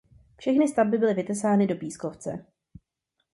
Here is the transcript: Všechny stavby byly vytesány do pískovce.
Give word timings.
Všechny 0.37 0.67
stavby 0.67 0.97
byly 0.97 1.13
vytesány 1.13 1.67
do 1.67 1.75
pískovce. 1.75 2.45